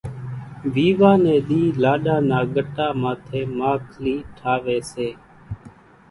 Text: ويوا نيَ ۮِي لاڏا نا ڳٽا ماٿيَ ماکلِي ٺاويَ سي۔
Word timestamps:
ويوا 0.73 1.11
نيَ 1.23 1.33
ۮِي 1.47 1.61
لاڏا 1.81 2.15
نا 2.29 2.39
ڳٽا 2.53 2.87
ماٿيَ 3.01 3.39
ماکلِي 3.59 4.15
ٺاويَ 4.37 4.79
سي۔ 4.91 5.07